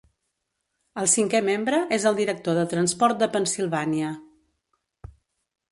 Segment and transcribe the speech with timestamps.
[1.01, 4.15] El cinquè membre és el Director de Transport de Pennsilvània.